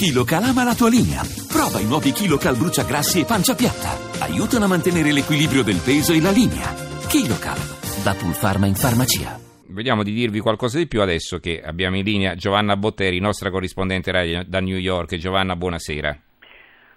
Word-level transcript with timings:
KiloCal 0.00 0.44
ama 0.44 0.64
la 0.64 0.74
tua 0.74 0.88
linea. 0.88 1.20
Prova 1.46 1.78
i 1.78 1.84
nuovi 1.84 2.12
KiloCal 2.12 2.56
bruciagrassi 2.56 3.20
e 3.20 3.26
pancia 3.26 3.54
piatta. 3.54 4.24
Aiutano 4.24 4.64
a 4.64 4.68
mantenere 4.68 5.12
l'equilibrio 5.12 5.62
del 5.62 5.76
peso 5.76 6.14
e 6.14 6.22
la 6.22 6.30
linea. 6.30 6.72
KiloCal, 7.06 7.58
da 8.02 8.14
Pulpharma 8.14 8.64
in 8.64 8.76
farmacia. 8.76 9.38
Vediamo 9.66 10.02
di 10.02 10.14
dirvi 10.14 10.40
qualcosa 10.40 10.78
di 10.78 10.86
più 10.86 11.02
adesso 11.02 11.38
che 11.38 11.60
abbiamo 11.60 11.98
in 11.98 12.04
linea 12.04 12.34
Giovanna 12.34 12.78
Botteri, 12.78 13.20
nostra 13.20 13.50
corrispondente 13.50 14.10
radio 14.10 14.42
da 14.42 14.60
New 14.60 14.78
York. 14.78 15.16
Giovanna, 15.16 15.54
buonasera. 15.54 16.29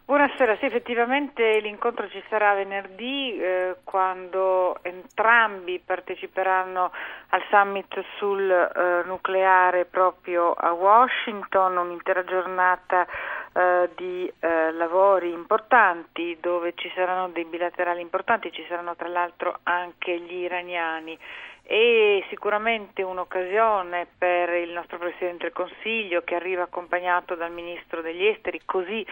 Buonasera, 0.06 0.58
sì 0.58 0.66
effettivamente 0.66 1.62
l'incontro 1.62 2.10
ci 2.10 2.22
sarà 2.28 2.54
venerdì 2.56 3.38
eh, 3.40 3.78
quando 3.86 4.78
entrambi 4.82 5.80
parteciperanno 5.80 6.92
al 7.30 7.44
summit 7.50 8.04
sul 8.18 8.52
eh, 8.52 9.04
nucleare 9.06 9.86
proprio 9.86 10.52
a 10.52 10.74
Washington, 10.74 11.78
un'intera 11.78 12.26
giornata 12.26 13.08
eh, 13.54 13.90
di 13.96 14.30
eh, 14.42 14.74
lavori 14.74 15.32
importanti 15.32 16.38
dove 16.42 16.74
ci 16.76 16.92
saranno 16.94 17.30
dei 17.30 17.46
bilaterali 17.46 18.02
importanti, 18.02 18.52
ci 18.52 18.66
saranno 18.68 18.98
tra 18.98 19.08
l'altro 19.08 19.60
anche 19.64 20.20
gli 20.20 20.40
iraniani. 20.40 21.18
E 21.66 22.26
sicuramente 22.28 23.04
un'occasione 23.04 24.06
per 24.18 24.50
il 24.50 24.72
nostro 24.72 24.98
Presidente 24.98 25.44
del 25.44 25.54
Consiglio 25.54 26.22
che 26.26 26.36
arriva 26.36 26.64
accompagnato 26.64 27.36
dal 27.36 27.54
Ministro 27.54 28.02
degli 28.02 28.26
Esteri, 28.26 28.60
così 28.66 29.06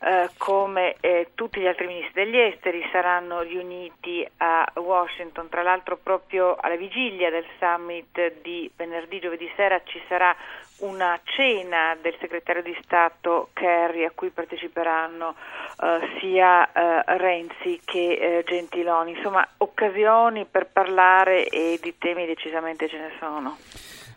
eh, 0.00 0.30
come 0.36 0.96
eh, 1.00 1.30
tutti 1.34 1.60
gli 1.60 1.66
altri 1.66 1.86
ministri 1.86 2.24
degli 2.24 2.38
esteri 2.38 2.86
saranno 2.92 3.40
riuniti 3.40 4.26
a 4.38 4.70
Washington, 4.74 5.48
tra 5.48 5.62
l'altro 5.62 5.96
proprio 5.96 6.56
alla 6.56 6.76
vigilia 6.76 7.30
del 7.30 7.46
summit 7.58 8.40
di 8.42 8.70
venerdì, 8.76 9.20
giovedì 9.20 9.50
sera 9.56 9.80
ci 9.84 10.00
sarà 10.08 10.34
una 10.78 11.18
cena 11.24 11.96
del 12.00 12.14
segretario 12.20 12.62
di 12.62 12.76
Stato 12.82 13.48
Kerry 13.54 14.04
a 14.04 14.12
cui 14.14 14.28
parteciperanno 14.30 15.34
eh, 15.82 16.18
sia 16.20 16.70
eh, 16.70 17.16
Renzi 17.16 17.80
che 17.84 18.12
eh, 18.12 18.44
Gentiloni, 18.46 19.12
insomma 19.12 19.46
occasioni 19.58 20.44
per 20.44 20.66
parlare 20.66 21.48
e 21.48 21.78
di 21.80 21.96
temi 21.96 22.26
decisamente 22.26 22.88
ce 22.88 22.98
ne 22.98 23.12
sono. 23.18 23.56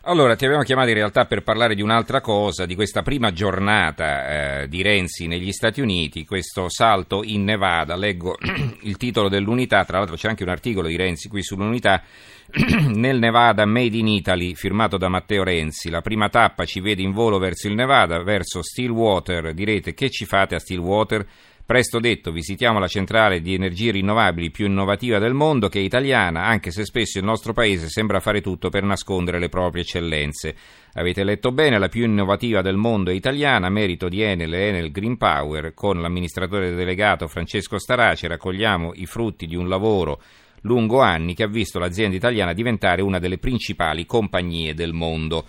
Allora, 0.04 0.34
ti 0.34 0.46
abbiamo 0.46 0.62
chiamato 0.62 0.88
in 0.88 0.94
realtà 0.94 1.26
per 1.26 1.42
parlare 1.42 1.74
di 1.74 1.82
un'altra 1.82 2.22
cosa, 2.22 2.64
di 2.64 2.74
questa 2.74 3.02
prima 3.02 3.32
giornata 3.32 4.62
eh, 4.62 4.68
di 4.68 4.80
Renzi 4.80 5.26
negli 5.26 5.52
Stati 5.52 5.82
Uniti, 5.82 6.24
questo 6.24 6.70
salto 6.70 7.20
in 7.22 7.44
Nevada. 7.44 7.96
Leggo 7.96 8.34
il 8.80 8.96
titolo 8.96 9.28
dell'unità, 9.28 9.84
tra 9.84 9.98
l'altro 9.98 10.16
c'è 10.16 10.28
anche 10.28 10.42
un 10.42 10.48
articolo 10.48 10.88
di 10.88 10.96
Renzi 10.96 11.28
qui 11.28 11.42
sull'unità. 11.42 12.02
Nel 12.88 13.18
Nevada 13.18 13.66
Made 13.66 13.94
in 13.94 14.08
Italy, 14.08 14.54
firmato 14.54 14.96
da 14.96 15.08
Matteo 15.08 15.44
Renzi. 15.44 15.90
La 15.90 16.00
prima 16.00 16.30
tappa 16.30 16.64
ci 16.64 16.80
vede 16.80 17.02
in 17.02 17.12
volo 17.12 17.36
verso 17.36 17.68
il 17.68 17.74
Nevada, 17.74 18.22
verso 18.22 18.62
Stillwater. 18.62 19.52
Direte 19.52 19.92
che 19.92 20.08
ci 20.08 20.24
fate 20.24 20.54
a 20.54 20.60
Stillwater? 20.60 21.26
Presto 21.70 22.00
detto, 22.00 22.32
visitiamo 22.32 22.80
la 22.80 22.88
centrale 22.88 23.40
di 23.40 23.54
energie 23.54 23.92
rinnovabili 23.92 24.50
più 24.50 24.66
innovativa 24.66 25.20
del 25.20 25.34
mondo 25.34 25.68
che 25.68 25.78
è 25.78 25.82
italiana, 25.82 26.46
anche 26.46 26.72
se 26.72 26.84
spesso 26.84 27.18
il 27.18 27.24
nostro 27.24 27.52
paese 27.52 27.88
sembra 27.88 28.18
fare 28.18 28.40
tutto 28.40 28.70
per 28.70 28.82
nascondere 28.82 29.38
le 29.38 29.48
proprie 29.48 29.82
eccellenze. 29.82 30.56
Avete 30.94 31.22
letto 31.22 31.52
bene, 31.52 31.78
la 31.78 31.86
più 31.86 32.02
innovativa 32.02 32.60
del 32.60 32.74
mondo 32.74 33.12
è 33.12 33.14
italiana, 33.14 33.68
merito 33.68 34.08
di 34.08 34.20
Enel 34.20 34.52
e 34.52 34.66
Enel 34.66 34.90
Green 34.90 35.16
Power. 35.16 35.72
Con 35.72 36.00
l'amministratore 36.00 36.74
delegato 36.74 37.28
Francesco 37.28 37.78
Starace 37.78 38.26
raccogliamo 38.26 38.90
i 38.96 39.06
frutti 39.06 39.46
di 39.46 39.54
un 39.54 39.68
lavoro 39.68 40.20
lungo 40.62 40.98
anni 40.98 41.34
che 41.36 41.44
ha 41.44 41.48
visto 41.48 41.78
l'azienda 41.78 42.16
italiana 42.16 42.52
diventare 42.52 43.00
una 43.00 43.20
delle 43.20 43.38
principali 43.38 44.06
compagnie 44.06 44.74
del 44.74 44.92
mondo. 44.92 45.46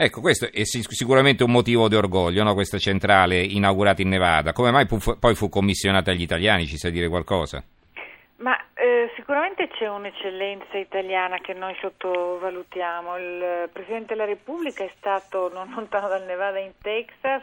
Ecco, 0.00 0.20
questo 0.20 0.46
è 0.52 0.62
sicuramente 0.64 1.42
un 1.42 1.50
motivo 1.50 1.88
di 1.88 1.96
orgoglio, 1.96 2.44
no? 2.44 2.54
questa 2.54 2.78
centrale 2.78 3.40
inaugurata 3.40 4.00
in 4.00 4.10
Nevada. 4.10 4.52
Come 4.52 4.70
mai 4.70 4.86
poi 4.86 5.34
fu 5.34 5.48
commissionata 5.48 6.12
agli 6.12 6.22
italiani, 6.22 6.66
ci 6.66 6.76
sa 6.76 6.88
dire 6.88 7.08
qualcosa? 7.08 7.60
Ma 8.36 8.56
eh, 8.74 9.10
sicuramente 9.16 9.66
c'è 9.66 9.88
un'eccellenza 9.88 10.78
italiana 10.78 11.38
che 11.38 11.52
noi 11.52 11.74
sottovalutiamo. 11.80 13.16
Il 13.16 13.70
Presidente 13.72 14.14
della 14.14 14.24
Repubblica 14.24 14.84
è 14.84 14.92
stato 14.98 15.50
non 15.52 15.72
lontano 15.74 16.06
dal 16.06 16.24
Nevada 16.26 16.60
in 16.60 16.74
Texas, 16.80 17.42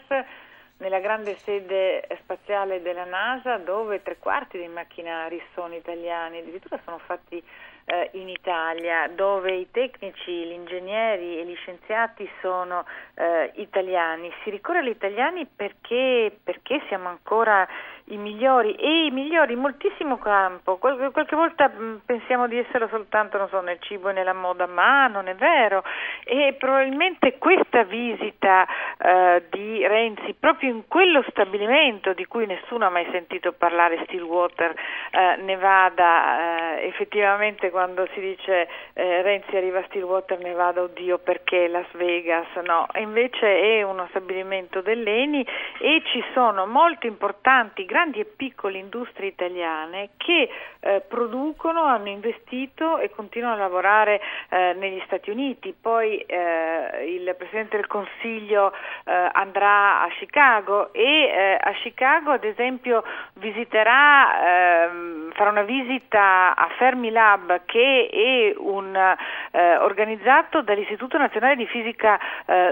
nella 0.77 0.99
grande 1.01 1.35
sede 1.35 2.07
spaziale 2.21 2.81
della 2.81 3.03
NASA, 3.03 3.57
dove 3.57 4.01
tre 4.01 4.15
quarti 4.17 4.57
dei 4.57 4.69
macchinari 4.69 5.41
sono 5.53 5.75
italiani, 5.75 6.37
addirittura 6.37 6.79
sono 6.85 6.99
fatti 6.99 7.43
eh, 7.85 8.09
in 8.13 8.29
Italia, 8.29 9.07
dove 9.13 9.51
i 9.53 9.67
tecnici, 9.71 10.31
gli 10.31 10.51
ingegneri 10.51 11.39
e 11.39 11.45
gli 11.45 11.55
scienziati 11.55 12.29
sono 12.41 12.85
eh, 13.15 13.51
italiani. 13.55 14.31
Si 14.43 14.49
ricorre 14.49 14.79
agli 14.79 14.89
italiani 14.89 15.45
perché, 15.45 16.35
perché 16.43 16.81
siamo 16.87 17.09
ancora 17.09 17.67
i 18.09 18.17
migliori 18.17 18.73
e 18.75 19.05
i 19.05 19.11
migliori 19.11 19.53
in 19.53 19.59
moltissimo 19.59 20.17
campo. 20.17 20.77
Qualche, 20.77 21.11
qualche 21.11 21.35
volta 21.35 21.69
mh, 21.69 21.83
mm, 21.83 21.95
pensiamo 22.05 22.47
di 22.47 22.57
essere 22.57 22.87
soltanto 22.89 23.47
so, 23.49 23.61
nel 23.61 23.79
cibo 23.79 24.09
e 24.09 24.13
nella 24.13 24.33
moda, 24.33 24.67
ma 24.67 25.07
non 25.07 25.27
è 25.27 25.35
vero. 25.35 25.83
E 26.23 26.55
probabilmente 26.57 27.37
questa 27.37 27.83
visita 27.83 28.67
eh, 28.97 29.43
di 29.49 29.85
Renzi 29.87 30.35
proprio 30.39 30.69
in 30.69 30.87
quello 30.87 31.23
stabilimento 31.29 32.13
di 32.13 32.25
cui 32.25 32.45
nessuno 32.45 32.85
ha 32.85 32.89
mai 32.89 33.07
sentito 33.11 33.53
parlare, 33.53 34.03
Stillwater, 34.05 34.75
eh, 35.11 35.35
Nevada, 35.41 36.77
eh, 36.77 36.87
effettivamente 36.87 37.71
quando 37.75 38.07
si 38.13 38.21
dice 38.21 38.69
eh, 38.93 39.21
Renzi 39.21 39.53
arriva 39.57 39.79
a 39.79 39.83
Stillwater, 39.87 40.39
Nevada, 40.39 40.81
oddio 40.81 41.17
perché 41.17 41.67
Las 41.67 41.91
Vegas, 41.91 42.47
no, 42.63 42.87
invece 42.99 43.59
è 43.59 43.83
uno 43.83 44.07
stabilimento 44.11 44.79
dell'ENI 44.79 45.45
e 45.79 46.01
ci 46.05 46.23
sono 46.33 46.65
molti 46.65 47.07
importanti 47.07 47.83
grandi 47.83 48.21
e 48.21 48.23
piccole 48.23 48.77
industrie 48.77 49.27
italiane 49.27 50.11
che 50.15 50.49
eh, 50.79 51.01
producono, 51.05 51.83
hanno 51.83 52.07
investito 52.07 52.97
e 52.97 53.09
continuano 53.09 53.55
a 53.55 53.57
lavorare 53.57 54.21
eh, 54.51 54.73
negli 54.77 55.01
Stati 55.05 55.29
Uniti. 55.29 55.75
Poi 55.79 56.19
eh, 56.19 57.13
il 57.13 57.35
Presidente 57.37 57.75
del 57.75 57.87
Consiglio 57.87 58.71
eh, 58.71 59.29
andrà 59.33 60.01
a 60.01 60.07
Chicago 60.17 60.93
e 60.93 61.01
eh, 61.01 61.57
a 61.59 61.73
Chicago 61.73 62.31
ad 62.31 62.45
esempio 62.45 63.03
visiterà, 63.33 64.85
ehm, 64.85 65.31
farà 65.33 65.49
una 65.49 65.63
visita 65.63 66.55
a 66.55 66.69
Fermilab 66.77 67.63
che 67.65 68.09
è 68.11 68.55
un, 68.57 68.95
eh, 68.95 69.77
organizzato 69.77 70.61
dall'Istituto 70.61 71.17
Nazionale 71.17 71.55
di 71.55 71.65
Fisica 71.67 72.19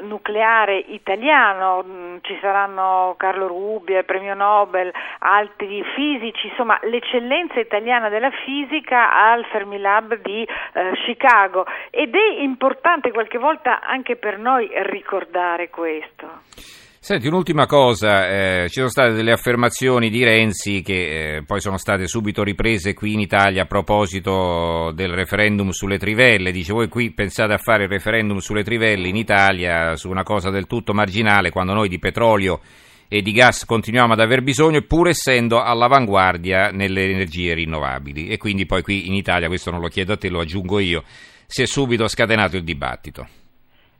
Nucleare 0.01 0.77
Italiano. 0.77 1.83
Mm, 1.83 2.17
ci 2.21 2.37
saranno 2.41 3.15
Carlo 3.17 3.47
Rubbia, 3.47 4.03
premio 4.03 4.33
Nobel, 4.33 4.91
altri 5.19 5.83
fisici, 5.95 6.47
insomma 6.47 6.79
l'eccellenza 6.83 7.59
italiana 7.59 8.09
della 8.09 8.31
fisica 8.45 9.13
al 9.13 9.45
Fermilab 9.45 10.21
di 10.21 10.47
eh, 10.73 10.91
Chicago 11.05 11.65
ed 11.89 12.15
è 12.15 12.41
importante 12.41 13.11
qualche 13.11 13.37
volta 13.37 13.81
anche 13.81 14.15
per 14.15 14.37
noi 14.37 14.69
ricordare 14.73 15.69
questo. 15.69 16.41
Senti, 17.03 17.27
un'ultima 17.27 17.65
cosa, 17.65 18.29
eh, 18.29 18.69
ci 18.69 18.75
sono 18.75 18.87
state 18.87 19.11
delle 19.11 19.33
affermazioni 19.33 20.09
di 20.09 20.23
Renzi 20.23 20.81
che 20.81 21.35
eh, 21.35 21.43
poi 21.43 21.59
sono 21.59 21.75
state 21.75 22.07
subito 22.07 22.43
riprese 22.43 22.93
qui 22.93 23.11
in 23.11 23.19
Italia 23.19 23.63
a 23.63 23.65
proposito 23.65 24.93
del 24.95 25.11
referendum 25.11 25.71
sulle 25.71 25.97
trivelle. 25.97 26.53
Dice, 26.53 26.71
voi 26.71 26.87
qui 26.87 27.11
pensate 27.11 27.51
a 27.51 27.57
fare 27.57 27.83
il 27.83 27.89
referendum 27.89 28.37
sulle 28.37 28.63
trivelle 28.63 29.09
in 29.09 29.17
Italia 29.17 29.97
su 29.97 30.09
una 30.09 30.23
cosa 30.23 30.49
del 30.49 30.65
tutto 30.65 30.93
marginale, 30.93 31.49
quando 31.49 31.73
noi 31.73 31.89
di 31.89 31.99
petrolio 31.99 32.61
e 33.09 33.21
di 33.21 33.33
gas 33.33 33.65
continuiamo 33.65 34.13
ad 34.13 34.21
aver 34.21 34.41
bisogno, 34.41 34.79
pur 34.83 35.09
essendo 35.09 35.61
all'avanguardia 35.61 36.69
nelle 36.69 37.03
energie 37.03 37.53
rinnovabili. 37.53 38.29
E 38.29 38.37
quindi 38.37 38.65
poi 38.65 38.81
qui 38.81 39.07
in 39.07 39.13
Italia, 39.13 39.49
questo 39.49 39.71
non 39.71 39.81
lo 39.81 39.89
chiedo 39.89 40.13
a 40.13 40.17
te, 40.17 40.29
lo 40.29 40.39
aggiungo 40.39 40.79
io, 40.79 41.03
si 41.47 41.63
è 41.63 41.65
subito 41.65 42.07
scatenato 42.07 42.55
il 42.55 42.63
dibattito. 42.63 43.27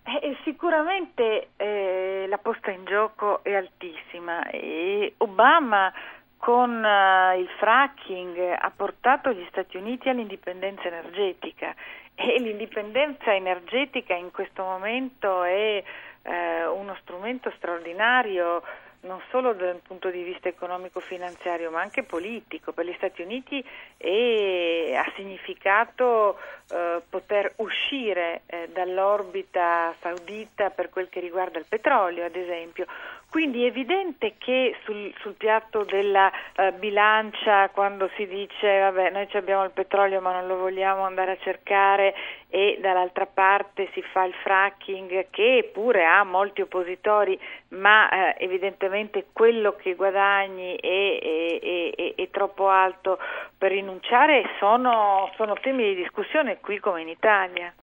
Eh, 0.06 0.38
sicuramente 0.44 1.50
eh, 1.56 2.26
la 2.28 2.38
posta 2.38 2.72
in 2.72 2.84
gioco 2.86 3.44
è 3.44 3.54
altissima 3.54 4.50
e 4.50 5.14
Obama 5.18 5.92
con 6.44 6.84
uh, 6.84 7.40
il 7.40 7.48
fracking 7.58 8.58
ha 8.60 8.72
portato 8.76 9.32
gli 9.32 9.46
Stati 9.48 9.78
Uniti 9.78 10.10
all'indipendenza 10.10 10.84
energetica 10.88 11.74
e 12.16 12.38
l'indipendenza 12.38 13.34
energetica 13.34 14.14
in 14.14 14.30
questo 14.30 14.62
momento 14.62 15.44
è 15.44 15.82
eh, 16.24 16.66
uno 16.66 16.98
strumento 17.02 17.50
straordinario 17.56 18.62
non 19.04 19.22
solo 19.30 19.54
dal 19.54 19.80
punto 19.86 20.10
di 20.10 20.24
vista 20.24 20.48
economico-finanziario 20.48 21.72
ma 21.72 21.82
anche 21.82 22.04
politico. 22.04 22.72
Per 22.72 22.86
gli 22.86 22.94
Stati 22.98 23.22
Uniti 23.22 23.64
e 23.98 24.96
ha 24.96 25.12
significato 25.16 26.38
eh, 26.72 27.02
poter 27.10 27.54
uscire 27.58 28.42
eh, 28.46 28.70
dall'orbita 28.72 29.94
saudita 30.02 30.70
per 30.70 30.90
quel 30.90 31.10
che 31.10 31.20
riguarda 31.20 31.60
il 31.60 31.66
petrolio, 31.68 32.26
ad 32.26 32.36
esempio. 32.36 32.86
Quindi 33.34 33.64
è 33.64 33.66
evidente 33.66 34.36
che 34.38 34.78
sul, 34.84 35.12
sul 35.22 35.34
piatto 35.34 35.84
della 35.84 36.32
uh, 36.56 36.72
bilancia, 36.78 37.68
quando 37.70 38.08
si 38.16 38.28
dice 38.28 38.80
vabbè 38.80 39.10
noi 39.10 39.28
abbiamo 39.34 39.64
il 39.64 39.72
petrolio 39.72 40.22
ma 40.22 40.34
non 40.34 40.46
lo 40.46 40.58
vogliamo 40.58 41.04
andare 41.04 41.32
a 41.32 41.38
cercare 41.38 42.14
e 42.48 42.78
dall'altra 42.80 43.26
parte 43.26 43.90
si 43.94 44.04
fa 44.04 44.26
il 44.26 44.36
fracking 44.36 45.26
che 45.32 45.68
pure 45.74 46.06
ha 46.06 46.24
molti 46.24 46.62
oppositori, 46.62 47.40
ma 47.74 48.10
eh, 48.10 48.36
evidentemente 48.40 49.28
quello 49.32 49.76
che 49.76 49.96
guadagni 49.96 50.76
è, 50.76 51.20
è, 51.20 51.94
è, 51.96 52.14
è, 52.16 52.30
troppo 52.30 52.70
alto 52.70 53.20
per 53.58 53.72
rinunciare, 53.72 54.44
sono, 54.60 55.32
sono 55.36 55.54
temi 55.56 55.84
di 55.84 55.96
discussione 55.96 56.60
qui 56.60 56.80
come 56.80 57.02
in 57.02 57.10
Italia. 57.10 57.72